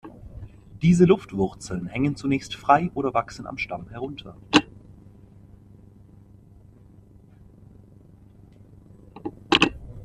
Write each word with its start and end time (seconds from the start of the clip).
Diese 0.81 1.05
Luftwurzeln 1.05 1.85
hängen 1.85 2.15
zunächst 2.15 2.55
frei 2.55 2.89
oder 2.95 3.13
wachsen 3.13 3.45
am 3.45 3.59
Stamm 3.59 3.87
herunter. 3.89 4.35